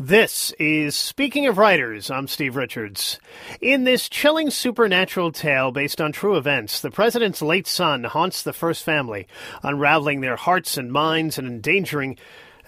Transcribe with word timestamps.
This 0.00 0.52
is 0.60 0.94
Speaking 0.94 1.48
of 1.48 1.58
Writers. 1.58 2.08
I'm 2.08 2.28
Steve 2.28 2.54
Richards. 2.54 3.18
In 3.60 3.82
this 3.82 4.08
chilling 4.08 4.48
supernatural 4.48 5.32
tale 5.32 5.72
based 5.72 6.00
on 6.00 6.12
true 6.12 6.36
events, 6.36 6.80
the 6.80 6.92
president's 6.92 7.42
late 7.42 7.66
son 7.66 8.04
haunts 8.04 8.44
the 8.44 8.52
first 8.52 8.84
family, 8.84 9.26
unraveling 9.64 10.20
their 10.20 10.36
hearts 10.36 10.76
and 10.76 10.92
minds 10.92 11.36
and 11.36 11.48
endangering 11.48 12.16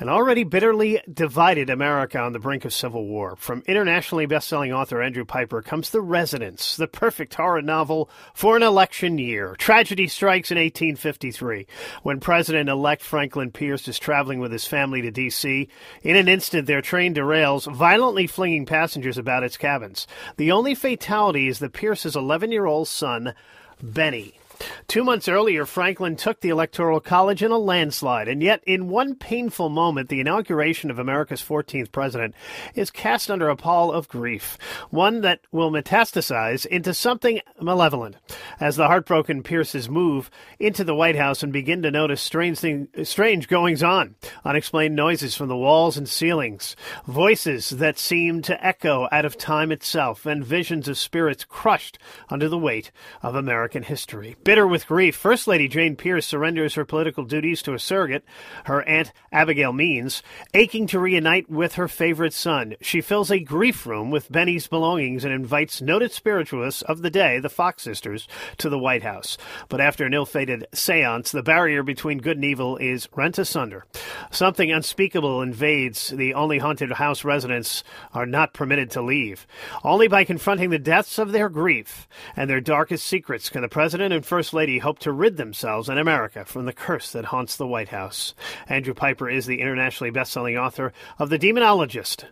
an 0.00 0.08
already 0.08 0.44
bitterly 0.44 0.98
divided 1.12 1.68
America 1.68 2.18
on 2.18 2.32
the 2.32 2.38
brink 2.38 2.64
of 2.64 2.72
civil 2.72 3.06
war. 3.06 3.36
From 3.36 3.62
internationally 3.66 4.24
best-selling 4.24 4.72
author 4.72 5.02
Andrew 5.02 5.26
Pyper 5.26 5.60
comes 5.60 5.90
The 5.90 6.00
Residence, 6.00 6.76
the 6.76 6.88
perfect 6.88 7.34
horror 7.34 7.60
novel 7.60 8.08
for 8.32 8.56
an 8.56 8.62
election 8.62 9.18
year. 9.18 9.54
Tragedy 9.58 10.08
strikes 10.08 10.50
in 10.50 10.56
1853 10.56 11.66
when 12.02 12.18
President-elect 12.18 13.02
Franklin 13.02 13.52
Pierce 13.52 13.86
is 13.88 13.98
traveling 13.98 14.40
with 14.40 14.52
his 14.52 14.66
family 14.66 15.02
to 15.02 15.10
D.C. 15.10 15.68
In 16.02 16.16
an 16.16 16.28
instant, 16.28 16.66
their 16.66 16.80
train 16.80 17.14
derails, 17.14 17.70
violently 17.70 18.26
flinging 18.26 18.64
passengers 18.64 19.18
about 19.18 19.44
its 19.44 19.58
cabins. 19.58 20.06
The 20.38 20.50
only 20.50 20.74
fatality 20.74 21.46
is 21.46 21.58
that 21.58 21.74
Pierce's 21.74 22.16
11-year-old 22.16 22.88
son, 22.88 23.34
Bennie. 23.82 24.39
Two 24.88 25.04
months 25.04 25.28
earlier, 25.28 25.66
Franklin 25.66 26.16
took 26.16 26.40
the 26.40 26.48
Electoral 26.48 27.00
College 27.00 27.42
in 27.42 27.50
a 27.50 27.58
landslide, 27.58 28.28
and 28.28 28.42
yet, 28.42 28.62
in 28.66 28.88
one 28.88 29.14
painful 29.14 29.68
moment, 29.68 30.08
the 30.08 30.20
inauguration 30.20 30.90
of 30.90 30.98
America's 30.98 31.42
14th 31.42 31.92
president 31.92 32.34
is 32.74 32.90
cast 32.90 33.30
under 33.30 33.48
a 33.48 33.56
pall 33.56 33.92
of 33.92 34.08
grief, 34.08 34.58
one 34.90 35.20
that 35.20 35.40
will 35.52 35.70
metastasize 35.70 36.66
into 36.66 36.92
something 36.92 37.40
malevolent. 37.60 38.16
As 38.58 38.76
the 38.76 38.88
heartbroken 38.88 39.42
Pierces 39.42 39.88
move 39.88 40.30
into 40.58 40.84
the 40.84 40.94
White 40.94 41.16
House 41.16 41.42
and 41.42 41.52
begin 41.52 41.82
to 41.82 41.90
notice 41.90 42.20
strange, 42.20 42.58
thing, 42.58 42.88
strange 43.04 43.48
goings 43.48 43.82
on, 43.82 44.16
unexplained 44.44 44.96
noises 44.96 45.36
from 45.36 45.48
the 45.48 45.56
walls 45.56 45.96
and 45.96 46.08
ceilings, 46.08 46.74
voices 47.06 47.70
that 47.70 47.98
seem 47.98 48.42
to 48.42 48.66
echo 48.66 49.08
out 49.12 49.24
of 49.24 49.38
time 49.38 49.70
itself, 49.70 50.26
and 50.26 50.44
visions 50.44 50.88
of 50.88 50.98
spirits 50.98 51.44
crushed 51.44 51.98
under 52.28 52.48
the 52.48 52.58
weight 52.58 52.90
of 53.22 53.34
American 53.34 53.84
history. 53.84 54.36
Bitter 54.50 54.66
with 54.66 54.88
grief, 54.88 55.14
First 55.14 55.46
Lady 55.46 55.68
Jane 55.68 55.94
Pierce 55.94 56.26
surrenders 56.26 56.74
her 56.74 56.84
political 56.84 57.22
duties 57.22 57.62
to 57.62 57.72
a 57.72 57.78
surrogate, 57.78 58.24
her 58.64 58.82
Aunt 58.82 59.12
Abigail 59.30 59.72
Means, 59.72 60.24
aching 60.54 60.88
to 60.88 60.98
reunite 60.98 61.48
with 61.48 61.74
her 61.74 61.86
favorite 61.86 62.32
son. 62.32 62.74
She 62.80 63.00
fills 63.00 63.30
a 63.30 63.38
grief 63.38 63.86
room 63.86 64.10
with 64.10 64.32
Bennie's 64.32 64.66
belongings 64.66 65.22
and 65.22 65.32
invites 65.32 65.80
noted 65.80 66.10
spiritualists 66.10 66.82
of 66.82 67.02
the 67.02 67.10
day, 67.10 67.38
the 67.38 67.48
Fox 67.48 67.84
sisters, 67.84 68.26
to 68.58 68.68
the 68.68 68.76
White 68.76 69.04
House. 69.04 69.38
But 69.68 69.80
after 69.80 70.04
an 70.04 70.14
ill-fated 70.14 70.66
seance, 70.74 71.30
the 71.30 71.44
barrier 71.44 71.84
between 71.84 72.18
good 72.18 72.36
and 72.36 72.44
evil 72.44 72.76
is 72.78 73.08
rent 73.14 73.38
asunder. 73.38 73.86
Something 74.32 74.72
unspeakable 74.72 75.42
invades 75.42 76.08
the 76.08 76.34
only 76.34 76.58
haunted 76.58 76.90
house 76.90 77.22
residents 77.22 77.84
are 78.12 78.26
not 78.26 78.52
permitted 78.52 78.90
to 78.90 79.00
leave. 79.00 79.46
Only 79.84 80.08
by 80.08 80.24
confronting 80.24 80.70
the 80.70 80.78
depths 80.80 81.20
of 81.20 81.30
their 81.30 81.48
grief 81.48 82.08
and 82.34 82.50
their 82.50 82.60
darkest 82.60 83.06
secrets 83.06 83.48
can 83.48 83.62
the 83.62 83.68
president 83.68 84.12
and 84.12 84.26
first 84.26 84.39
First 84.40 84.54
Lady 84.54 84.78
hope 84.78 84.98
to 85.00 85.12
rid 85.12 85.36
themselves 85.36 85.90
and 85.90 85.98
America 85.98 86.46
from 86.46 86.64
the 86.64 86.72
curse 86.72 87.12
that 87.12 87.26
haunts 87.26 87.58
the 87.58 87.66
White 87.66 87.90
House. 87.90 88.34
Andrew 88.70 88.94
Pyper 88.94 89.28
is 89.28 89.44
the 89.44 89.60
internationally 89.60 90.10
best-selling 90.10 90.56
author 90.56 90.94
of 91.18 91.28
The 91.28 91.38
Demonologist, 91.38 92.24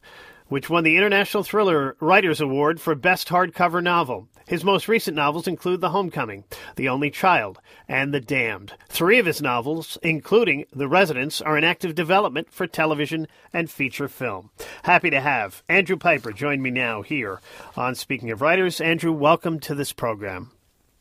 which 0.46 0.70
won 0.70 0.84
the 0.84 0.96
International 0.96 1.42
Thriller 1.42 1.96
Writers 2.00 2.40
Award 2.40 2.80
for 2.80 2.94
Best 2.94 3.28
Hardcover 3.28 3.82
Novel. 3.82 4.26
His 4.46 4.64
most 4.64 4.88
recent 4.88 5.18
novels 5.18 5.46
include 5.46 5.82
The 5.82 5.90
Homecoming, 5.90 6.44
The 6.76 6.88
Only 6.88 7.10
Child, 7.10 7.58
and 7.86 8.14
The 8.14 8.22
Damned. 8.22 8.72
Three 8.88 9.18
of 9.18 9.26
his 9.26 9.42
novels, 9.42 9.98
including 10.02 10.64
The 10.72 10.88
Residence, 10.88 11.42
are 11.42 11.58
in 11.58 11.64
active 11.64 11.94
development 11.94 12.50
for 12.50 12.66
television 12.66 13.28
and 13.52 13.70
feature 13.70 14.08
film. 14.08 14.48
Happy 14.84 15.10
to 15.10 15.20
have 15.20 15.62
Andrew 15.68 15.98
Pyper 15.98 16.32
join 16.32 16.62
me 16.62 16.70
now 16.70 17.02
here 17.02 17.42
on 17.76 17.94
Speaking 17.94 18.30
of 18.30 18.40
Writers. 18.40 18.80
Andrew, 18.80 19.12
welcome 19.12 19.60
to 19.60 19.74
this 19.74 19.92
program. 19.92 20.52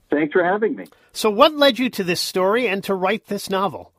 Thanks 0.09 0.33
for 0.33 0.43
having 0.43 0.75
me. 0.75 0.85
So, 1.11 1.29
what 1.29 1.53
led 1.53 1.79
you 1.79 1.89
to 1.91 2.03
this 2.03 2.21
story 2.21 2.67
and 2.67 2.83
to 2.85 2.93
write 2.93 3.27
this 3.27 3.49
novel? 3.49 3.91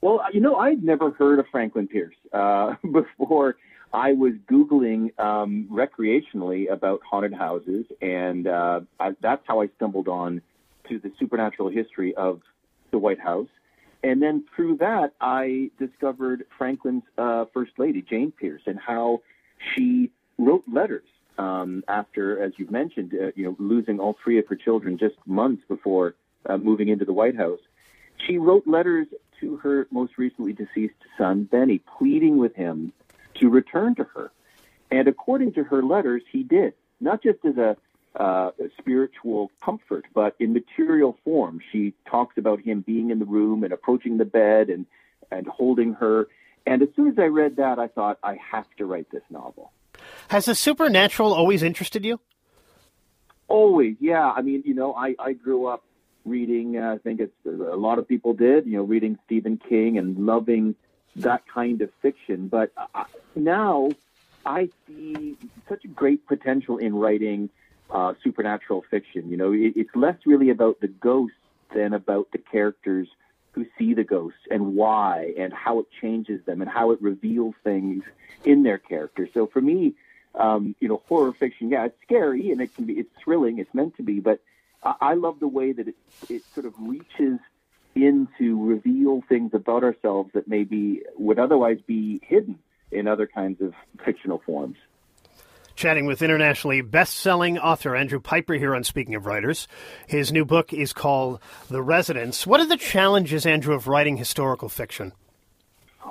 Well, 0.00 0.20
you 0.32 0.40
know, 0.40 0.56
I'd 0.56 0.82
never 0.82 1.10
heard 1.10 1.38
of 1.38 1.46
Franklin 1.50 1.88
Pierce 1.88 2.14
uh, 2.32 2.74
before. 2.92 3.56
I 3.92 4.12
was 4.12 4.32
Googling 4.50 5.16
um, 5.20 5.68
recreationally 5.70 6.70
about 6.70 7.00
haunted 7.08 7.32
houses, 7.32 7.86
and 8.02 8.46
uh, 8.48 8.80
I, 8.98 9.14
that's 9.20 9.42
how 9.46 9.60
I 9.60 9.68
stumbled 9.76 10.08
on 10.08 10.42
to 10.88 10.98
the 10.98 11.12
supernatural 11.18 11.68
history 11.68 12.14
of 12.14 12.40
the 12.90 12.98
White 12.98 13.20
House. 13.20 13.48
And 14.02 14.20
then 14.20 14.44
through 14.54 14.78
that, 14.78 15.12
I 15.20 15.70
discovered 15.78 16.44
Franklin's 16.58 17.04
uh, 17.16 17.46
First 17.54 17.72
Lady, 17.78 18.02
Jane 18.02 18.32
Pierce, 18.32 18.62
and 18.66 18.78
how 18.78 19.22
she 19.74 20.10
wrote 20.38 20.64
letters 20.70 21.06
um, 21.38 21.82
after, 21.88 22.42
as 22.42 22.52
you've 22.56 22.70
mentioned, 22.70 23.12
uh, 23.14 23.30
you 23.34 23.44
know, 23.44 23.56
losing 23.58 23.98
all 24.00 24.16
three 24.22 24.38
of 24.38 24.46
her 24.48 24.56
children 24.56 24.98
just 24.98 25.16
months 25.26 25.62
before 25.68 26.14
uh, 26.46 26.56
moving 26.56 26.88
into 26.88 27.04
the 27.04 27.12
White 27.12 27.36
House. 27.36 27.60
She 28.26 28.38
wrote 28.38 28.66
letters 28.66 29.06
to 29.40 29.56
her 29.56 29.86
most 29.90 30.16
recently 30.16 30.52
deceased 30.52 30.94
son, 31.18 31.44
Bennie, 31.44 31.80
pleading 31.98 32.38
with 32.38 32.54
him 32.54 32.92
to 33.40 33.48
return 33.48 33.94
to 33.96 34.04
her. 34.04 34.30
And 34.90 35.08
according 35.08 35.54
to 35.54 35.64
her 35.64 35.82
letters, 35.82 36.22
he 36.30 36.42
did, 36.42 36.74
not 37.00 37.22
just 37.22 37.44
as 37.44 37.56
a, 37.56 37.76
uh, 38.14 38.52
a 38.60 38.70
spiritual 38.78 39.50
comfort, 39.62 40.04
but 40.14 40.36
in 40.38 40.52
material 40.52 41.18
form. 41.24 41.60
She 41.72 41.94
talks 42.08 42.38
about 42.38 42.60
him 42.60 42.82
being 42.82 43.10
in 43.10 43.18
the 43.18 43.24
room 43.24 43.64
and 43.64 43.72
approaching 43.72 44.18
the 44.18 44.24
bed 44.24 44.68
and, 44.68 44.86
and 45.32 45.48
holding 45.48 45.94
her. 45.94 46.28
And 46.64 46.80
as 46.82 46.88
soon 46.94 47.08
as 47.08 47.18
I 47.18 47.26
read 47.26 47.56
that, 47.56 47.78
I 47.78 47.88
thought, 47.88 48.18
I 48.22 48.38
have 48.52 48.66
to 48.76 48.86
write 48.86 49.10
this 49.10 49.24
novel. 49.30 49.72
Has 50.28 50.46
the 50.46 50.54
supernatural 50.54 51.32
always 51.32 51.62
interested 51.62 52.04
you? 52.04 52.20
Always, 53.48 53.96
yeah. 54.00 54.30
I 54.30 54.42
mean, 54.42 54.62
you 54.64 54.74
know, 54.74 54.94
I, 54.94 55.14
I 55.18 55.32
grew 55.32 55.66
up 55.66 55.84
reading, 56.24 56.78
uh, 56.78 56.94
I 56.94 56.98
think 56.98 57.20
it's 57.20 57.34
a 57.46 57.76
lot 57.76 57.98
of 57.98 58.08
people 58.08 58.32
did, 58.32 58.66
you 58.66 58.72
know, 58.72 58.82
reading 58.82 59.18
Stephen 59.26 59.60
King 59.68 59.98
and 59.98 60.26
loving 60.26 60.74
that 61.16 61.42
kind 61.46 61.82
of 61.82 61.90
fiction. 62.00 62.48
But 62.48 62.72
uh, 62.76 63.04
now 63.36 63.90
I 64.46 64.70
see 64.86 65.36
such 65.68 65.82
great 65.94 66.26
potential 66.26 66.78
in 66.78 66.94
writing 66.94 67.50
uh, 67.90 68.14
supernatural 68.22 68.84
fiction. 68.90 69.30
You 69.30 69.36
know, 69.36 69.52
it, 69.52 69.74
it's 69.76 69.94
less 69.94 70.16
really 70.24 70.50
about 70.50 70.80
the 70.80 70.88
ghosts 70.88 71.36
than 71.74 71.92
about 71.92 72.28
the 72.32 72.38
characters 72.38 73.08
who 73.54 73.64
see 73.78 73.94
the 73.94 74.04
ghosts 74.04 74.40
and 74.50 74.74
why 74.74 75.32
and 75.38 75.52
how 75.52 75.78
it 75.78 75.86
changes 76.00 76.44
them 76.44 76.60
and 76.60 76.70
how 76.70 76.90
it 76.90 77.00
reveals 77.00 77.54
things 77.62 78.02
in 78.44 78.64
their 78.64 78.78
characters. 78.78 79.30
So 79.32 79.46
for 79.46 79.60
me, 79.60 79.94
um, 80.34 80.74
you 80.80 80.88
know, 80.88 81.00
horror 81.08 81.32
fiction, 81.32 81.70
yeah, 81.70 81.86
it's 81.86 81.96
scary 82.02 82.50
and 82.50 82.60
it 82.60 82.74
can 82.74 82.84
be, 82.84 82.94
it's 82.94 83.10
thrilling, 83.22 83.58
it's 83.58 83.72
meant 83.72 83.96
to 83.96 84.02
be, 84.02 84.18
but 84.18 84.40
I, 84.82 84.94
I 85.00 85.14
love 85.14 85.38
the 85.38 85.48
way 85.48 85.72
that 85.72 85.86
it, 85.86 85.94
it 86.28 86.42
sort 86.52 86.66
of 86.66 86.74
reaches 86.78 87.38
in 87.94 88.26
to 88.38 88.64
reveal 88.64 89.22
things 89.28 89.54
about 89.54 89.84
ourselves 89.84 90.30
that 90.34 90.48
maybe 90.48 91.02
would 91.16 91.38
otherwise 91.38 91.78
be 91.86 92.20
hidden 92.24 92.58
in 92.90 93.06
other 93.06 93.28
kinds 93.28 93.60
of 93.60 93.72
fictional 94.04 94.42
forms. 94.44 94.76
Chatting 95.76 96.06
with 96.06 96.22
internationally 96.22 96.82
best 96.82 97.16
selling 97.16 97.58
author 97.58 97.96
Andrew 97.96 98.20
Pyper 98.20 98.54
here 98.54 98.76
on 98.76 98.84
Speaking 98.84 99.16
of 99.16 99.26
Writers. 99.26 99.66
His 100.06 100.32
new 100.32 100.44
book 100.44 100.72
is 100.72 100.92
called 100.92 101.40
The 101.68 101.82
Residence. 101.82 102.46
What 102.46 102.60
are 102.60 102.66
the 102.66 102.76
challenges, 102.76 103.44
Andrew, 103.44 103.74
of 103.74 103.88
writing 103.88 104.16
historical 104.16 104.68
fiction? 104.68 105.12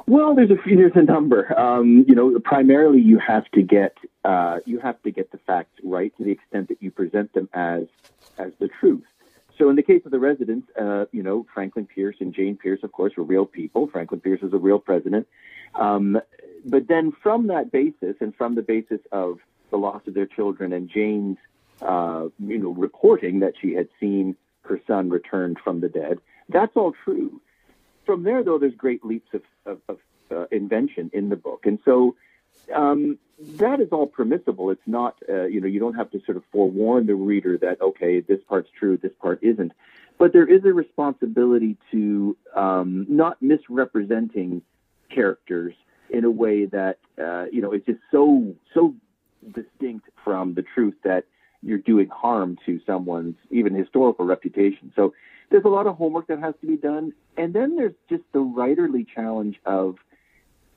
Well, 0.05 0.35
there's 0.35 0.51
a 0.51 0.61
few, 0.61 0.75
there's 0.75 0.91
a 0.95 1.03
number. 1.03 1.57
Um, 1.57 2.03
you 2.07 2.13
know, 2.13 2.37
primarily 2.43 2.99
you 2.99 3.19
have 3.19 3.49
to 3.51 3.61
get 3.61 3.95
uh, 4.25 4.59
you 4.65 4.79
have 4.79 5.01
to 5.03 5.11
get 5.11 5.31
the 5.31 5.37
facts 5.39 5.79
right 5.83 6.15
to 6.17 6.23
the 6.23 6.31
extent 6.31 6.67
that 6.67 6.81
you 6.81 6.91
present 6.91 7.31
them 7.33 7.47
as 7.53 7.83
as 8.37 8.51
the 8.59 8.67
truth. 8.67 9.03
So 9.57 9.69
in 9.69 9.75
the 9.77 9.83
case 9.83 10.01
of 10.03 10.11
the 10.11 10.19
residence, 10.19 10.65
uh, 10.79 11.05
you 11.11 11.23
know, 11.23 11.45
Franklin 11.53 11.87
Pierce 11.87 12.17
and 12.19 12.33
Jane 12.33 12.57
Pierce, 12.57 12.79
of 12.83 12.91
course, 12.91 13.13
were 13.15 13.23
real 13.23 13.45
people. 13.45 13.87
Franklin 13.87 14.19
Pierce 14.19 14.41
was 14.41 14.51
a 14.51 14.57
real 14.57 14.79
president. 14.79 15.27
Um, 15.75 16.19
but 16.65 16.87
then 16.87 17.13
from 17.21 17.47
that 17.47 17.71
basis 17.71 18.15
and 18.19 18.35
from 18.35 18.55
the 18.55 18.61
basis 18.61 18.99
of 19.11 19.39
the 19.73 19.77
loss 19.77 20.03
of 20.05 20.13
their 20.13 20.27
children 20.27 20.71
and 20.71 20.87
Jane's, 20.87 21.39
uh, 21.81 22.25
you 22.37 22.59
know, 22.59 22.69
reporting 22.69 23.39
that 23.39 23.53
she 23.59 23.73
had 23.73 23.89
seen 23.99 24.35
her 24.69 24.79
son 24.85 25.09
returned 25.09 25.57
from 25.63 25.81
the 25.81 25.89
dead, 25.89 26.19
that's 26.47 26.75
all 26.75 26.93
true. 27.03 27.41
From 28.05 28.21
there, 28.21 28.43
though, 28.43 28.59
there's 28.59 28.75
great 28.75 29.03
leaps 29.03 29.31
of, 29.33 29.41
of, 29.65 29.77
of 29.89 29.97
uh, 30.29 30.45
invention 30.51 31.09
in 31.11 31.29
the 31.29 31.35
book. 31.35 31.65
And 31.65 31.79
so 31.83 32.15
um, 32.73 33.17
that 33.63 33.79
is 33.81 33.89
all 33.91 34.05
permissible. 34.05 34.69
It's 34.69 34.87
not, 34.99 35.17
uh, 35.27 35.45
you 35.45 35.59
know, 35.59 35.67
you 35.67 35.79
don't 35.79 35.95
have 35.95 36.11
to 36.11 36.21
sort 36.23 36.37
of 36.37 36.43
forewarn 36.51 37.07
the 37.07 37.15
reader 37.15 37.57
that, 37.57 37.81
okay, 37.81 38.19
this 38.19 38.41
part's 38.47 38.69
true, 38.77 38.97
this 38.97 39.15
part 39.19 39.39
isn't. 39.41 39.71
But 40.19 40.33
there 40.33 40.47
is 40.47 40.63
a 40.65 40.73
responsibility 40.73 41.77
to 41.91 42.37
um, 42.55 43.07
not 43.09 43.41
misrepresenting 43.41 44.61
characters 45.09 45.73
in 46.11 46.23
a 46.25 46.29
way 46.29 46.65
that, 46.65 46.99
uh, 47.19 47.45
you 47.51 47.61
know, 47.63 47.71
is 47.73 47.81
just 47.87 47.99
so, 48.11 48.53
so 48.75 48.93
distinct 49.51 50.09
from 50.23 50.53
the 50.53 50.63
truth 50.73 50.95
that 51.03 51.25
you're 51.61 51.77
doing 51.77 52.09
harm 52.09 52.57
to 52.65 52.79
someone's 52.85 53.35
even 53.49 53.73
historical 53.73 54.25
reputation. 54.25 54.91
So 54.95 55.13
there's 55.49 55.65
a 55.65 55.69
lot 55.69 55.87
of 55.87 55.95
homework 55.95 56.27
that 56.27 56.39
has 56.39 56.55
to 56.61 56.67
be 56.67 56.77
done. 56.77 57.13
And 57.37 57.53
then 57.53 57.75
there's 57.75 57.93
just 58.09 58.23
the 58.33 58.39
writerly 58.39 59.05
challenge 59.07 59.59
of 59.65 59.95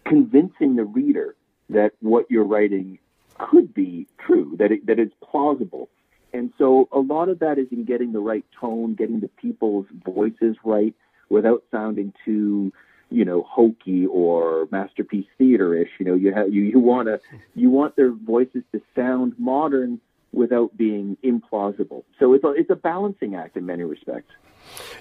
convincing 0.05 0.77
the 0.77 0.85
reader 0.85 1.35
that 1.71 1.93
what 2.01 2.31
you're 2.31 2.45
writing 2.45 2.99
could 3.39 3.75
be 3.75 4.07
true, 4.25 4.55
that 4.59 4.71
it, 4.73 4.87
that 4.87 4.99
it's 4.99 5.15
plausible. 5.23 5.89
And 6.33 6.53
so 6.59 6.89
a 6.93 6.99
lot 6.99 7.29
of 7.29 7.41
that 7.41 7.59
is 7.59 7.67
in 7.73 7.85
getting 7.85 8.13
the 8.13 8.21
right 8.21 8.45
tone, 8.61 8.95
getting 8.95 9.21
the 9.21 9.29
people's 9.29 9.87
voices 10.05 10.57
right 10.65 10.95
without 11.29 11.65
sounding 11.71 12.13
too, 12.25 12.73
you 13.17 13.25
know, 13.25 13.47
hokey 13.49 14.05
or 14.05 14.69
masterpiece 14.71 15.25
theater-ish. 15.39 15.89
You 15.99 16.05
know, 16.05 16.15
you 16.15 16.35
have 16.35 16.53
you, 16.53 16.63
you 16.65 16.79
want 16.79 17.09
to 17.09 17.19
you 17.55 17.71
want 17.71 17.97
their 17.97 18.13
voices 18.13 18.63
to 18.73 18.83
sound 18.95 19.33
modern 19.39 20.01
without 20.33 20.77
being 20.77 21.17
implausible. 21.25 22.05
So 22.19 22.35
it's 22.35 22.45
a, 22.45 22.51
it's 22.51 22.69
a 22.69 22.77
balancing 22.77 23.35
act 23.35 23.57
in 23.57 23.65
many 23.65 23.85
respects. 23.85 24.33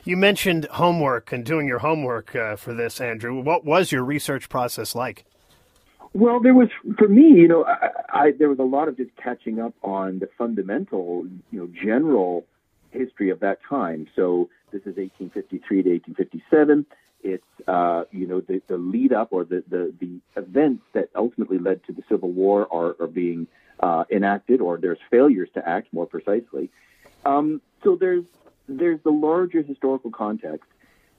You 0.06 0.16
mentioned 0.16 0.66
homework 0.72 1.34
and 1.34 1.44
doing 1.44 1.68
your 1.68 1.80
homework 1.80 2.34
uh, 2.34 2.56
for 2.56 2.74
this, 2.74 3.02
Andrew. 3.02 3.42
What 3.42 3.66
was 3.66 3.92
your 3.92 4.06
research 4.06 4.48
process 4.48 4.96
like? 4.96 5.26
Well, 6.14 6.40
there 6.40 6.54
was 6.54 6.70
for 6.98 7.10
me, 7.10 7.24
you 7.24 7.50
know, 7.50 7.66
I, 7.66 7.90
I, 8.28 8.32
there 8.40 8.48
was 8.48 8.60
a 8.60 8.64
lot 8.64 8.88
of 8.88 8.96
just 8.96 9.14
catching 9.18 9.60
up 9.60 9.74
on 9.84 10.20
the 10.20 10.30
fundamental, 10.38 11.26
you 11.52 11.60
know, 11.60 11.70
general 11.84 12.46
history 12.92 13.30
of 13.30 13.42
that 13.42 13.60
time. 13.68 14.08
So 14.16 14.50
this 14.72 14.82
is 14.84 14.96
1853 14.96 15.84
to 15.84 15.90
1857. 15.90 16.86
It's 17.26 17.68
uh, 17.68 18.04
you 18.12 18.28
know 18.28 18.40
the, 18.40 18.62
the 18.68 18.78
lead 18.78 19.12
up 19.12 19.30
or 19.32 19.44
the, 19.44 19.64
the 19.68 19.92
the 20.00 20.20
events 20.40 20.84
that 20.94 21.10
ultimately 21.16 21.58
led 21.58 21.84
to 21.86 21.92
the 21.92 22.04
Civil 22.08 22.32
War 22.32 22.68
are, 22.72 22.96
are 23.00 23.08
being 23.08 23.48
uh, 23.80 24.04
enacted, 24.12 24.62
or 24.62 24.78
there's 24.78 25.00
failures 25.10 25.50
to 25.56 25.68
act 25.68 25.92
more 25.92 26.06
precisely. 26.06 26.70
Um, 27.26 27.62
so 27.84 27.96
there's 27.96 28.26
there's 28.70 29.00
the 29.04 29.10
larger 29.10 29.64
historical 29.64 30.12
context. 30.12 30.70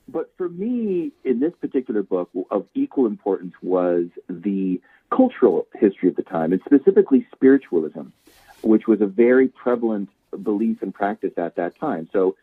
But 0.09 0.33
for 0.37 0.49
me, 0.49 1.11
in 1.25 1.41
this 1.41 1.53
particular 1.61 2.05
book, 2.05 2.31
of 2.53 2.67
equal 2.75 3.07
importance 3.07 3.55
was 3.61 4.07
the 4.29 4.81
cultural 5.11 5.67
history 5.75 6.09
of 6.09 6.15
the 6.15 6.23
time, 6.23 6.53
and 6.53 6.63
specifically 6.65 7.27
spiritualism, 7.35 8.03
which 8.63 8.87
was 8.87 9.01
a 9.01 9.07
very 9.07 9.49
prevalent 9.49 10.09
belief 10.41 10.83
and 10.83 10.95
practice 10.95 11.33
at 11.37 11.57
that 11.57 11.77
time. 11.81 12.09
So, 12.13 12.37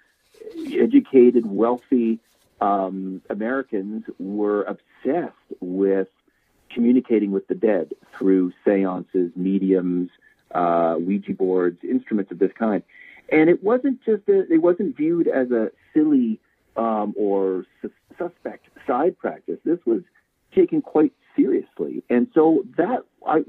educated, 0.69 1.45
wealthy 1.45 2.19
um, 2.63 3.21
Americans 3.29 4.05
were 4.19 4.63
obsessed 4.63 5.35
with 5.59 6.07
communicating 6.73 7.31
with 7.31 7.45
the 7.47 7.55
dead 7.55 7.93
through 8.17 8.53
seances, 8.63 9.31
mediums, 9.35 10.09
uh, 10.55 10.95
Ouija 10.97 11.33
boards, 11.33 11.79
instruments 11.83 12.31
of 12.31 12.39
this 12.39 12.51
kind. 12.57 12.81
And 13.29 13.49
it 13.49 13.61
wasn't 13.63 13.99
just 14.05 14.23
a, 14.29 14.51
it 14.51 14.61
wasn't 14.61 14.95
viewed 14.95 15.27
as 15.27 15.51
a 15.51 15.71
silly 15.93 16.39
um, 16.77 17.13
or 17.17 17.65
su- 17.81 17.91
suspect 18.17 18.67
side 18.87 19.17
practice. 19.19 19.59
This 19.65 19.79
was 19.85 20.01
taken 20.55 20.81
quite 20.81 21.11
seriously, 21.35 22.03
and 22.09 22.27
so 22.33 22.63
that 22.77 23.03
I 23.27 23.43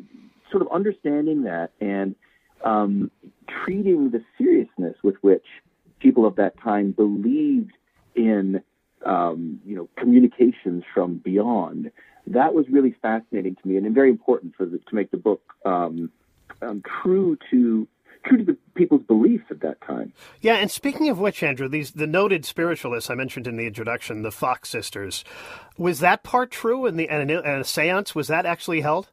sort 0.51 0.63
of 0.63 0.69
understanding 0.73 1.43
that 1.43 1.71
and 1.81 2.15
um, 2.65 3.11
treating 3.47 4.11
the 4.11 4.25
seriousness 4.39 4.97
with 5.03 5.17
which 5.21 5.45
people 6.01 6.27
of 6.27 6.37
that 6.37 6.59
time 6.59 6.93
believed 6.93 7.73
in 8.15 8.63
um, 9.05 9.61
you 9.65 9.77
know 9.77 9.89
communications 9.97 10.85
from 10.93 11.17
beyond. 11.17 11.91
That 12.27 12.55
was 12.55 12.67
really 12.71 12.97
fascinating 13.03 13.57
to 13.57 13.69
me 13.69 13.77
and 13.77 13.95
very 13.95 14.09
important 14.09 14.55
for 14.57 14.65
the, 14.65 14.79
to 14.79 14.95
make 14.95 15.11
the 15.11 15.19
book 15.19 15.43
um, 15.65 16.11
um 16.63 16.83
true 17.03 17.37
to 17.51 17.87
true 18.25 18.39
to 18.39 18.45
the 18.45 18.57
people's 18.75 19.03
beliefs 19.03 19.45
at 19.51 19.61
that 19.61 19.81
time. 19.83 20.13
Yeah, 20.41 20.55
and 20.55 20.71
speaking 20.71 21.09
of 21.09 21.19
which, 21.19 21.43
Andrew, 21.43 21.69
these 21.69 21.93
the 21.93 22.07
noted 22.07 22.45
spiritualists 22.45 23.11
I 23.11 23.15
mentioned 23.15 23.47
in 23.47 23.57
the 23.57 23.67
introduction, 23.67 24.23
the 24.23 24.33
Fox 24.33 24.69
sisters, 24.69 25.25
was 25.77 26.01
that 26.01 26.23
part 26.23 26.51
true? 26.51 26.87
And 26.87 26.99
the 26.99 27.09
and 27.09 27.31
a, 27.31 27.37
and 27.39 27.61
a 27.61 27.65
séance 27.65 28.15
was 28.15 28.29
that 28.29 28.47
actually 28.47 28.81
held? 28.81 29.09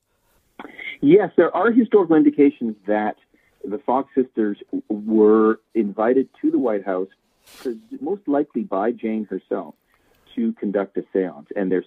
Yes, 1.02 1.32
there 1.36 1.56
are 1.56 1.72
historical 1.72 2.16
indications 2.16 2.76
that 2.86 3.16
the 3.64 3.80
Fox 3.80 4.10
sisters 4.16 4.58
were 4.90 5.60
invited 5.74 6.30
to 6.42 6.52
the 6.52 6.60
White 6.60 6.86
House, 6.86 7.10
most 8.00 8.28
likely 8.28 8.62
by 8.64 8.92
Jane 8.92 9.26
herself, 9.26 9.76
to 10.36 10.54
conduct 10.54 10.98
a 10.98 11.04
séance. 11.14 11.48
And 11.56 11.72
there's 11.72 11.86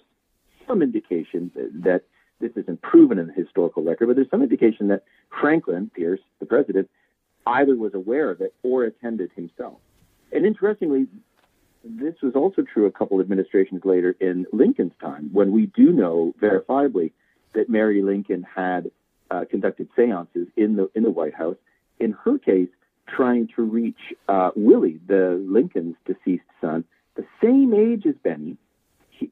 some 0.67 0.81
indication 0.81 1.51
that 1.83 2.01
this 2.39 2.51
isn't 2.55 2.81
proven 2.81 3.17
in 3.19 3.27
the 3.27 3.33
historical 3.33 3.83
record, 3.83 4.07
but 4.07 4.15
there's 4.15 4.29
some 4.29 4.41
indication 4.41 4.87
that 4.89 5.03
Franklin 5.39 5.89
Pierce, 5.95 6.19
the 6.39 6.45
president, 6.45 6.89
either 7.47 7.75
was 7.75 7.93
aware 7.93 8.29
of 8.29 8.41
it 8.41 8.53
or 8.63 8.83
attended 8.83 9.31
himself. 9.35 9.77
And 10.31 10.45
interestingly, 10.45 11.07
this 11.83 12.15
was 12.21 12.33
also 12.35 12.63
true 12.63 12.87
a 12.87 12.91
couple 12.91 13.19
administrations 13.19 13.81
later 13.85 14.15
in 14.19 14.45
Lincoln's 14.51 14.93
time, 14.99 15.29
when 15.31 15.51
we 15.51 15.67
do 15.67 15.91
know 15.91 16.33
verifiably 16.41 17.11
that 17.53 17.69
Mary 17.69 18.01
Lincoln 18.01 18.43
had 18.43 18.91
uh, 19.31 19.45
conducted 19.49 19.87
seances 19.95 20.47
in 20.55 20.75
the 20.75 20.89
in 20.95 21.03
the 21.03 21.11
White 21.11 21.33
House. 21.33 21.55
In 21.99 22.11
her 22.23 22.37
case, 22.37 22.69
trying 23.07 23.47
to 23.55 23.61
reach 23.61 24.13
uh, 24.27 24.49
Willie, 24.55 24.99
the 25.07 25.43
Lincoln's 25.47 25.95
deceased 26.05 26.43
son, 26.59 26.83
the 27.15 27.25
same 27.41 27.73
age 27.73 28.05
as 28.05 28.15
Bennie, 28.23 28.57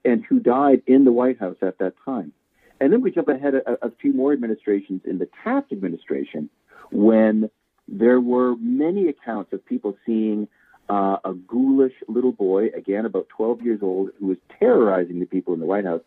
and 0.05 0.23
who 0.23 0.39
died 0.39 0.81
in 0.87 1.03
the 1.03 1.11
White 1.11 1.39
House 1.39 1.57
at 1.61 1.77
that 1.79 1.93
time. 2.05 2.31
And 2.79 2.91
then 2.91 3.01
we 3.01 3.11
jump 3.11 3.27
ahead 3.27 3.53
a, 3.55 3.85
a 3.85 3.91
few 4.01 4.13
more 4.13 4.33
administrations 4.33 5.01
in 5.05 5.17
the 5.17 5.29
Taft 5.43 5.71
administration, 5.71 6.49
when 6.91 7.49
there 7.87 8.19
were 8.19 8.55
many 8.57 9.07
accounts 9.07 9.51
of 9.53 9.65
people 9.65 9.97
seeing 10.05 10.47
uh, 10.89 11.17
a 11.23 11.33
ghoulish 11.33 11.93
little 12.07 12.31
boy, 12.31 12.67
again 12.75 13.05
about 13.05 13.27
12 13.29 13.61
years 13.61 13.79
old, 13.81 14.09
who 14.19 14.27
was 14.27 14.37
terrorizing 14.59 15.19
the 15.19 15.25
people 15.25 15.53
in 15.53 15.59
the 15.59 15.65
White 15.65 15.85
House, 15.85 16.01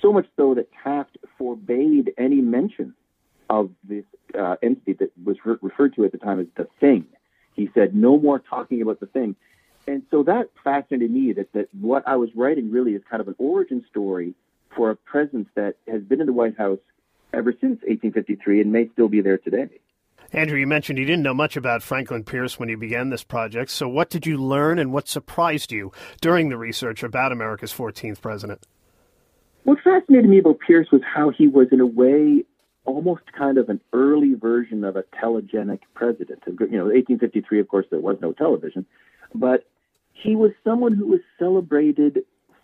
so 0.00 0.12
much 0.12 0.26
so 0.36 0.54
that 0.54 0.68
Taft 0.82 1.16
forbade 1.38 2.12
any 2.18 2.40
mention 2.40 2.94
of 3.48 3.70
this 3.84 4.04
uh, 4.38 4.56
entity 4.62 4.94
that 4.94 5.12
was 5.24 5.36
re- 5.44 5.56
referred 5.60 5.94
to 5.94 6.04
at 6.04 6.12
the 6.12 6.18
time 6.18 6.40
as 6.40 6.46
the 6.56 6.66
Thing. 6.80 7.06
He 7.54 7.68
said, 7.74 7.94
no 7.94 8.18
more 8.18 8.38
talking 8.38 8.80
about 8.80 9.00
the 9.00 9.06
Thing. 9.06 9.36
And 9.86 10.02
so 10.10 10.22
that 10.24 10.50
fascinated 10.62 11.10
me 11.10 11.32
that, 11.32 11.52
that 11.52 11.68
what 11.80 12.06
I 12.06 12.16
was 12.16 12.30
writing 12.34 12.70
really 12.70 12.92
is 12.92 13.02
kind 13.10 13.20
of 13.20 13.28
an 13.28 13.34
origin 13.38 13.84
story 13.90 14.34
for 14.74 14.90
a 14.90 14.96
presence 14.96 15.48
that 15.54 15.76
has 15.88 16.02
been 16.02 16.20
in 16.20 16.26
the 16.26 16.32
White 16.32 16.56
House 16.56 16.78
ever 17.32 17.52
since 17.52 17.80
1853 17.82 18.60
and 18.60 18.72
may 18.72 18.88
still 18.92 19.08
be 19.08 19.20
there 19.20 19.38
today. 19.38 19.68
Andrew, 20.32 20.58
you 20.58 20.66
mentioned 20.66 20.98
you 20.98 21.04
didn't 21.04 21.22
know 21.22 21.34
much 21.34 21.56
about 21.56 21.82
Franklin 21.82 22.24
Pierce 22.24 22.58
when 22.58 22.70
you 22.70 22.78
began 22.78 23.10
this 23.10 23.22
project. 23.22 23.70
So, 23.70 23.86
what 23.86 24.08
did 24.08 24.24
you 24.24 24.38
learn 24.38 24.78
and 24.78 24.90
what 24.90 25.06
surprised 25.06 25.72
you 25.72 25.92
during 26.22 26.48
the 26.48 26.56
research 26.56 27.02
about 27.02 27.32
America's 27.32 27.72
14th 27.72 28.20
president? 28.22 28.66
What 29.64 29.78
fascinated 29.84 30.30
me 30.30 30.38
about 30.38 30.58
Pierce 30.60 30.90
was 30.90 31.02
how 31.02 31.30
he 31.30 31.48
was, 31.48 31.68
in 31.70 31.80
a 31.80 31.86
way, 31.86 32.44
almost 32.84 33.22
kind 33.36 33.58
of 33.58 33.68
an 33.68 33.80
early 33.92 34.34
version 34.34 34.84
of 34.84 34.96
a 34.96 35.04
telegenic 35.22 35.80
president. 35.94 36.42
You 36.46 36.78
know, 36.78 36.84
1853, 36.84 37.60
of 37.60 37.68
course, 37.68 37.86
there 37.90 38.00
was 38.00 38.16
no 38.22 38.32
television, 38.32 38.86
but 39.34 39.66
he 40.22 40.36
was 40.36 40.52
someone 40.64 40.94
who 40.94 41.06
was 41.06 41.20
celebrated 41.38 42.20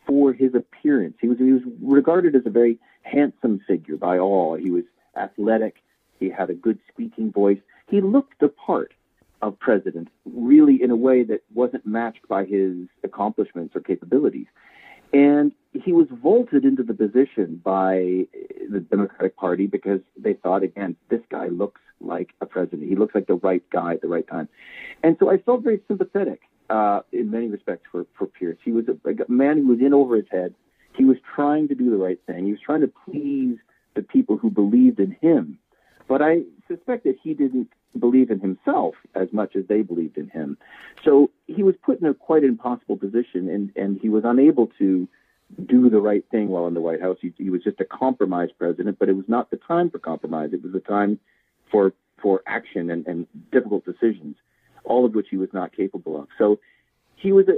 for 0.06 0.32
his 0.32 0.54
appearance. 0.54 1.16
He 1.20 1.28
was 1.28 1.38
he 1.38 1.52
was 1.52 1.62
regarded 1.82 2.34
as 2.36 2.42
a 2.46 2.50
very 2.50 2.78
handsome 3.02 3.60
figure 3.66 3.96
by 3.96 4.18
all. 4.18 4.54
He 4.54 4.70
was 4.70 4.84
athletic. 5.16 5.76
He 6.20 6.30
had 6.30 6.50
a 6.50 6.54
good 6.54 6.78
speaking 6.88 7.32
voice. 7.32 7.58
He 7.88 8.00
looked 8.00 8.38
the 8.40 8.48
part 8.48 8.94
of 9.42 9.58
president, 9.58 10.08
really 10.24 10.82
in 10.82 10.90
a 10.90 10.96
way 10.96 11.22
that 11.24 11.42
wasn't 11.54 11.86
matched 11.86 12.26
by 12.28 12.44
his 12.44 12.74
accomplishments 13.04 13.74
or 13.74 13.80
capabilities. 13.80 14.46
And 15.12 15.52
he 15.72 15.92
was 15.92 16.06
vaulted 16.10 16.64
into 16.64 16.82
the 16.82 16.92
position 16.92 17.60
by 17.64 18.26
the 18.70 18.80
Democratic 18.90 19.36
Party 19.36 19.66
because 19.66 20.00
they 20.18 20.34
thought, 20.34 20.62
again, 20.62 20.96
this 21.08 21.20
guy 21.30 21.46
looks 21.46 21.80
like 22.00 22.30
a 22.40 22.46
president. 22.46 22.88
He 22.88 22.96
looks 22.96 23.14
like 23.14 23.26
the 23.26 23.36
right 23.36 23.62
guy 23.70 23.94
at 23.94 24.02
the 24.02 24.08
right 24.08 24.26
time. 24.26 24.48
And 25.02 25.16
so 25.18 25.30
I 25.30 25.38
felt 25.38 25.62
very 25.62 25.80
sympathetic 25.88 26.40
uh, 26.70 27.00
in 27.12 27.30
many 27.30 27.48
respects 27.48 27.86
for, 27.90 28.06
for 28.16 28.26
Pierce. 28.26 28.58
He 28.64 28.72
was 28.72 28.84
a, 28.88 29.10
a 29.10 29.30
man 29.30 29.58
who 29.58 29.68
was 29.68 29.80
in 29.80 29.94
over 29.94 30.16
his 30.16 30.26
head. 30.30 30.54
He 30.96 31.04
was 31.04 31.16
trying 31.34 31.68
to 31.68 31.74
do 31.74 31.90
the 31.90 31.96
right 31.96 32.18
thing. 32.26 32.46
He 32.46 32.52
was 32.52 32.60
trying 32.60 32.80
to 32.80 32.92
please 33.06 33.58
the 33.94 34.02
people 34.02 34.36
who 34.36 34.50
believed 34.50 35.00
in 35.00 35.16
him 35.20 35.58
but 36.08 36.22
I 36.22 36.40
suspect 36.66 37.04
that 37.04 37.16
he 37.22 37.34
didn't 37.34 37.68
believe 37.98 38.30
in 38.30 38.40
himself 38.40 38.94
as 39.14 39.28
much 39.32 39.54
as 39.54 39.64
they 39.68 39.82
believed 39.82 40.16
in 40.16 40.28
him. 40.30 40.56
So 41.04 41.30
he 41.46 41.62
was 41.62 41.74
put 41.82 42.00
in 42.00 42.06
a 42.06 42.14
quite 42.14 42.42
impossible 42.42 42.96
position, 42.96 43.48
and, 43.48 43.70
and 43.76 44.00
he 44.00 44.08
was 44.08 44.24
unable 44.24 44.68
to 44.78 45.06
do 45.66 45.88
the 45.88 46.00
right 46.00 46.24
thing 46.30 46.48
while 46.48 46.66
in 46.66 46.74
the 46.74 46.80
White 46.80 47.00
House. 47.00 47.18
He, 47.20 47.32
he 47.36 47.50
was 47.50 47.62
just 47.62 47.80
a 47.80 47.84
compromise 47.84 48.48
president, 48.58 48.98
but 48.98 49.08
it 49.08 49.14
was 49.14 49.26
not 49.28 49.50
the 49.50 49.58
time 49.58 49.90
for 49.90 49.98
compromise. 49.98 50.50
It 50.52 50.62
was 50.62 50.72
the 50.72 50.80
time 50.80 51.20
for 51.70 51.92
for 52.20 52.42
action 52.48 52.90
and, 52.90 53.06
and 53.06 53.28
difficult 53.52 53.84
decisions, 53.84 54.34
all 54.88 55.04
of 55.04 55.14
which 55.14 55.28
he 55.30 55.36
was 55.36 55.50
not 55.52 55.76
capable 55.76 56.20
of. 56.20 56.28
So 56.38 56.58
he 57.16 57.30
was 57.32 57.46
a, 57.48 57.56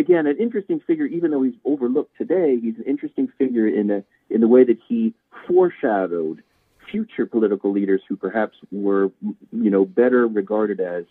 again 0.00 0.26
an 0.26 0.36
interesting 0.38 0.80
figure, 0.80 1.06
even 1.06 1.30
though 1.30 1.42
he's 1.42 1.60
overlooked 1.64 2.16
today. 2.16 2.58
He's 2.60 2.78
an 2.78 2.84
interesting 2.86 3.28
figure 3.38 3.68
in 3.68 3.90
a, 3.90 4.02
in 4.30 4.40
the 4.40 4.48
way 4.48 4.64
that 4.64 4.78
he 4.88 5.14
foreshadowed 5.46 6.42
future 6.90 7.26
political 7.26 7.72
leaders 7.72 8.02
who 8.08 8.16
perhaps 8.16 8.56
were, 8.70 9.10
you 9.52 9.70
know, 9.70 9.84
better 9.84 10.26
regarded 10.26 10.80
as 10.80 11.04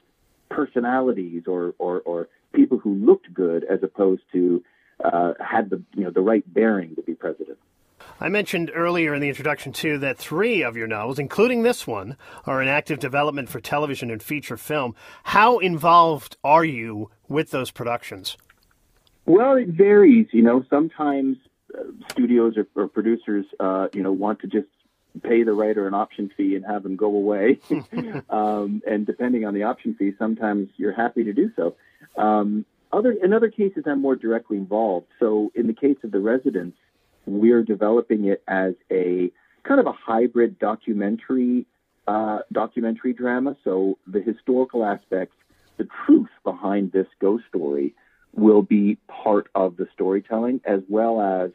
personalities 0.49 1.43
or, 1.47 1.73
or, 1.77 2.01
or 2.01 2.27
people 2.53 2.77
who 2.77 2.93
looked 2.95 3.33
good 3.33 3.63
as 3.65 3.79
opposed 3.83 4.21
to 4.31 4.63
uh, 5.03 5.33
had 5.39 5.69
the, 5.69 5.81
you 5.93 6.03
know, 6.03 6.11
the 6.11 6.21
right 6.21 6.45
bearing 6.53 6.95
president. 6.95 7.04
I 8.19 8.29
mentioned 8.29 8.71
earlier 8.73 9.13
in 9.13 9.21
the 9.21 9.27
introduction, 9.27 9.73
too, 9.73 9.97
that 9.99 10.17
three 10.17 10.63
of 10.63 10.77
your 10.77 10.87
novels, 10.87 11.19
including 11.19 11.63
this 11.63 11.85
one, 11.85 12.15
are 12.45 12.61
in 12.61 12.67
active 12.67 12.99
development 12.99 13.49
for 13.49 13.59
television 13.59 14.09
and 14.09 14.23
feature 14.23 14.55
film. 14.55 14.95
How 15.23 15.59
involved 15.59 16.37
are 16.43 16.63
you 16.63 17.11
with 17.27 17.51
those 17.51 17.71
productions? 17.71 18.37
Well, 19.25 19.55
it 19.55 19.67
varies. 19.67 20.27
You 20.31 20.43
know, 20.43 20.63
sometimes 20.69 21.37
uh, 21.77 21.83
studios 22.11 22.55
or, 22.57 22.67
or 22.75 22.87
producers, 22.87 23.45
uh, 23.59 23.89
you 23.93 24.01
know, 24.01 24.13
want 24.13 24.39
to 24.41 24.47
just 24.47 24.67
pay 25.23 25.43
the 25.43 25.53
writer 25.53 25.87
an 25.87 25.93
option 25.93 26.31
fee 26.37 26.55
and 26.55 26.65
have 26.65 26.83
them 26.83 26.95
go 26.95 27.07
away. 27.07 27.59
um, 28.29 28.81
and 28.87 29.05
depending 29.05 29.45
on 29.45 29.53
the 29.53 29.63
option 29.63 29.93
fee, 29.95 30.13
sometimes 30.17 30.69
you're 30.77 30.93
happy 30.93 31.25
to 31.25 31.33
do 31.33 31.51
so. 31.55 31.75
Um, 32.17 32.65
other 32.93 33.11
in 33.11 33.33
other 33.33 33.49
cases, 33.49 33.83
I'm 33.85 34.01
more 34.01 34.15
directly 34.15 34.55
involved. 34.55 35.07
So 35.19 35.51
in 35.53 35.67
the 35.67 35.73
case 35.73 35.97
of 36.03 36.11
the 36.11 36.19
residence, 36.19 36.75
we're 37.25 37.63
developing 37.63 38.25
it 38.25 38.43
as 38.47 38.73
a 38.91 39.31
kind 39.63 39.79
of 39.79 39.87
a 39.87 39.91
hybrid 39.91 40.59
documentary 40.59 41.65
uh, 42.07 42.39
documentary 42.51 43.13
drama. 43.13 43.55
So 43.63 43.97
the 44.05 44.21
historical 44.21 44.85
aspects, 44.85 45.35
the 45.77 45.87
truth 46.05 46.29
behind 46.43 46.91
this 46.91 47.07
ghost 47.19 47.45
story, 47.49 47.95
will 48.33 48.61
be 48.61 48.97
part 49.07 49.47
of 49.55 49.77
the 49.77 49.87
storytelling 49.93 50.61
as 50.65 50.81
well 50.87 51.21
as 51.21 51.51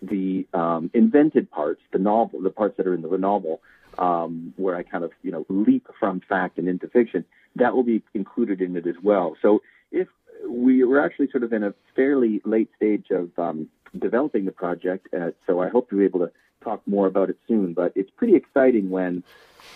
the 0.00 0.46
um, 0.52 0.90
invented 0.92 1.50
parts, 1.50 1.80
the 1.92 1.98
novel, 1.98 2.42
the 2.42 2.50
parts 2.50 2.76
that 2.78 2.86
are 2.86 2.94
in 2.94 3.02
the 3.02 3.18
novel, 3.18 3.60
um, 3.98 4.52
where 4.56 4.74
I 4.74 4.82
kind 4.82 5.04
of 5.04 5.12
you 5.22 5.30
know 5.30 5.46
leap 5.48 5.86
from 6.00 6.20
fact 6.28 6.58
and 6.58 6.68
into 6.68 6.88
fiction. 6.88 7.24
That 7.56 7.76
will 7.76 7.84
be 7.84 8.02
included 8.14 8.60
in 8.60 8.76
it 8.76 8.86
as 8.86 8.96
well. 9.02 9.36
So 9.42 9.62
if 9.92 10.08
we 10.48 10.82
were 10.84 11.04
actually 11.04 11.30
sort 11.30 11.44
of 11.44 11.52
in 11.52 11.62
a 11.62 11.74
fairly 11.94 12.40
late 12.44 12.70
stage 12.76 13.06
of 13.10 13.30
um, 13.38 13.68
developing 13.98 14.44
the 14.44 14.52
project, 14.52 15.08
uh, 15.14 15.30
so 15.46 15.60
I 15.60 15.68
hope 15.68 15.90
to 15.90 15.98
be 15.98 16.04
able 16.04 16.20
to 16.20 16.30
talk 16.62 16.80
more 16.86 17.06
about 17.06 17.30
it 17.30 17.38
soon. 17.48 17.74
But 17.74 17.92
it's 17.94 18.10
pretty 18.10 18.34
exciting 18.34 18.90
when 18.90 19.22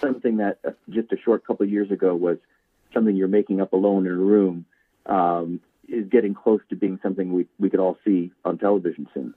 something 0.00 0.38
that 0.38 0.58
uh, 0.66 0.70
just 0.90 1.12
a 1.12 1.16
short 1.16 1.46
couple 1.46 1.64
of 1.64 1.70
years 1.70 1.90
ago 1.90 2.14
was 2.14 2.38
something 2.94 3.16
you're 3.16 3.28
making 3.28 3.60
up 3.60 3.72
alone 3.72 4.06
in 4.06 4.12
a 4.12 4.16
room 4.16 4.64
um, 5.06 5.60
is 5.88 6.08
getting 6.08 6.34
close 6.34 6.60
to 6.70 6.76
being 6.76 6.98
something 7.02 7.32
we, 7.32 7.46
we 7.58 7.70
could 7.70 7.80
all 7.80 7.98
see 8.04 8.32
on 8.44 8.58
television 8.58 9.08
soon. 9.14 9.34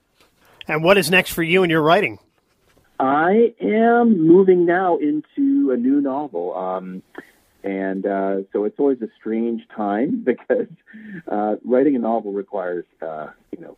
And 0.68 0.84
what 0.84 0.98
is 0.98 1.10
next 1.10 1.32
for 1.32 1.44
you 1.44 1.64
in 1.64 1.70
your 1.70 1.82
writing? 1.82 2.20
I 3.00 3.54
am 3.62 4.28
moving 4.28 4.66
now 4.66 4.98
into 4.98 5.72
a 5.72 5.78
new 5.78 6.02
novel. 6.02 6.56
Um, 6.56 7.02
and 7.64 8.06
uh, 8.06 8.38
so 8.54 8.66
it's 8.66 8.80
always 8.80 9.02
a 9.02 9.08
strange 9.20 9.62
time 9.76 10.22
because 10.24 10.68
uh, 11.28 11.56
writing 11.66 11.96
a 11.96 12.00
novel 12.00 12.32
requires, 12.32 12.86
uh, 13.02 13.28
you 13.52 13.62
know, 13.62 13.78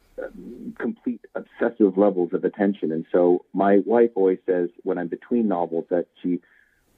obsessive 1.61 1.97
levels 1.97 2.33
of 2.33 2.43
attention. 2.43 2.91
And 2.91 3.05
so 3.11 3.45
my 3.53 3.79
wife 3.85 4.11
always 4.15 4.39
says 4.45 4.69
when 4.83 4.97
I'm 4.97 5.07
between 5.07 5.47
novels 5.47 5.85
that 5.89 6.07
she, 6.21 6.41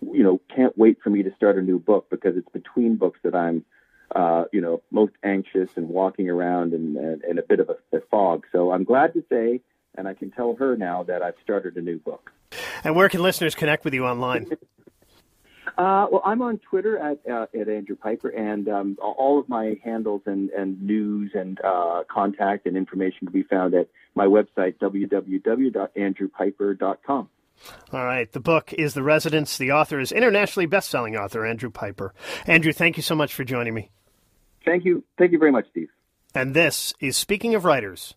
you 0.01 0.23
know, 0.23 0.41
can't 0.53 0.77
wait 0.77 0.97
for 1.03 1.09
me 1.09 1.23
to 1.23 1.33
start 1.35 1.57
a 1.57 1.61
new 1.61 1.79
book 1.79 2.09
because 2.09 2.35
it's 2.37 2.49
between 2.49 2.95
books 2.95 3.19
that 3.23 3.35
I'm, 3.35 3.65
uh, 4.15 4.45
you 4.51 4.61
know, 4.61 4.81
most 4.91 5.13
anxious 5.23 5.69
and 5.75 5.89
walking 5.89 6.29
around 6.29 6.73
in, 6.73 7.21
in 7.27 7.37
a 7.37 7.41
bit 7.41 7.59
of 7.59 7.69
a, 7.69 7.97
a 7.97 8.01
fog. 8.11 8.45
So 8.51 8.71
I'm 8.71 8.83
glad 8.83 9.13
to 9.13 9.23
say, 9.29 9.61
and 9.95 10.07
I 10.07 10.13
can 10.13 10.31
tell 10.31 10.55
her 10.55 10.75
now 10.75 11.03
that 11.03 11.21
I've 11.21 11.35
started 11.43 11.75
a 11.77 11.81
new 11.81 11.99
book. 11.99 12.31
And 12.83 12.95
where 12.95 13.09
can 13.09 13.21
listeners 13.21 13.55
connect 13.55 13.85
with 13.85 13.93
you 13.93 14.05
online? 14.05 14.47
Uh, 15.77 16.07
well, 16.11 16.23
I'm 16.25 16.41
on 16.41 16.57
Twitter 16.59 16.97
at 16.97 17.19
uh, 17.29 17.45
at 17.59 17.67
Andrew 17.69 17.95
Pyper, 17.95 18.29
and 18.29 18.67
um, 18.69 18.97
all 19.01 19.39
of 19.39 19.47
my 19.49 19.79
handles 19.83 20.21
and, 20.25 20.49
and 20.51 20.81
news 20.81 21.31
and 21.33 21.59
uh, 21.63 22.03
contact 22.11 22.65
and 22.65 22.75
information 22.77 23.27
can 23.27 23.31
be 23.31 23.43
found 23.43 23.73
at 23.73 23.87
my 24.15 24.25
website 24.25 24.77
www.andrewpyper.com. 24.79 27.29
All 27.91 28.05
right. 28.05 28.31
The 28.31 28.39
book 28.39 28.73
is 28.73 28.93
The 28.93 29.03
Residence. 29.03 29.57
The 29.57 29.71
author 29.71 29.99
is 29.99 30.11
internationally 30.11 30.65
best-selling 30.65 31.15
author 31.15 31.45
Andrew 31.45 31.69
Pyper. 31.69 32.13
Andrew, 32.45 32.73
thank 32.73 32.97
you 32.97 33.03
so 33.03 33.15
much 33.15 33.33
for 33.33 33.43
joining 33.43 33.73
me. 33.73 33.89
Thank 34.65 34.85
you. 34.85 35.03
Thank 35.17 35.31
you 35.31 35.39
very 35.39 35.51
much, 35.51 35.65
Steve. 35.71 35.89
And 36.35 36.55
this 36.55 36.93
is 36.99 37.15
Speaking 37.15 37.55
of 37.55 37.63
Writers 37.63 38.15